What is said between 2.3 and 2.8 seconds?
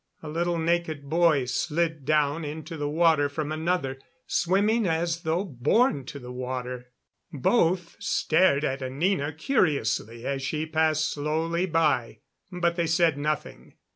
into